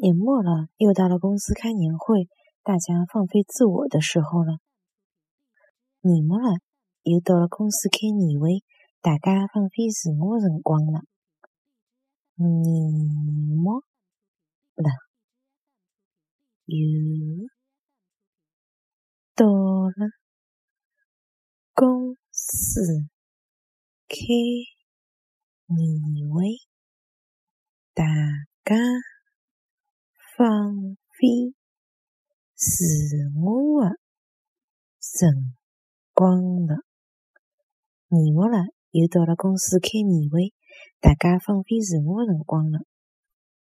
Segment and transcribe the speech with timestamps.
[0.00, 2.28] 年末了，又到了公司开年会，
[2.62, 4.58] 大家放飞自我的时候了。
[6.02, 6.60] 年末了，
[7.02, 8.62] 又到了公司开年会，
[9.00, 11.02] 大家放飞自我的辰光了。
[12.36, 13.82] 年末
[14.76, 14.88] 了，
[16.66, 17.48] 又
[19.34, 20.10] 到了
[21.74, 23.08] 公司
[24.06, 24.16] 开
[25.66, 26.44] 年会，
[27.94, 28.04] 大
[28.64, 28.76] 家。
[30.38, 30.46] 放
[31.18, 31.52] 飞
[32.54, 32.86] 自
[33.42, 33.96] 我的
[35.00, 35.56] 辰
[36.14, 36.76] 光了，
[38.06, 38.58] 年末了，
[38.92, 40.54] 又到了公司开年会，
[41.00, 42.78] 大家放飞自我的辰光了。